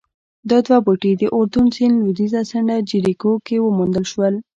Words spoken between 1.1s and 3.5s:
د اردن سیند لوېدیځه څنډه جریکو